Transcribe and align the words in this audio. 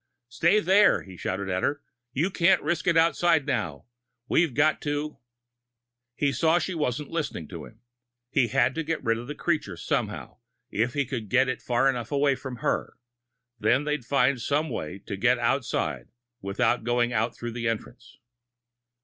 "Stay 0.29 0.59
there!" 0.59 1.03
he 1.03 1.15
shouted 1.15 1.47
at 1.47 1.61
her. 1.61 1.83
"You 2.11 2.31
can't 2.31 2.63
risk 2.63 2.87
it 2.87 2.97
outside 2.97 3.45
now! 3.45 3.85
We've 4.27 4.55
got 4.55 4.81
to" 4.81 5.19
He 6.15 6.31
saw 6.31 6.57
she 6.57 6.73
wasn't 6.73 7.11
listening 7.11 7.47
to 7.49 7.65
him. 7.65 7.81
He 8.31 8.47
had 8.47 8.73
to 8.73 8.83
get 8.83 9.03
rid 9.03 9.19
of 9.19 9.27
the 9.27 9.35
creature 9.35 9.77
somehow, 9.77 10.37
if 10.71 10.95
he 10.95 11.05
could 11.05 11.29
get 11.29 11.47
it 11.47 11.61
far 11.61 11.87
enough 11.87 12.11
away 12.11 12.33
from 12.33 12.55
her. 12.65 12.97
Then 13.59 13.83
they'd 13.83 14.03
find 14.03 14.41
some 14.41 14.71
way 14.71 14.97
to 15.05 15.15
get 15.15 15.37
outside, 15.37 16.07
without 16.41 16.83
going 16.83 17.13
out 17.13 17.37
through 17.37 17.51
the 17.51 17.67
entrance. 17.67 18.17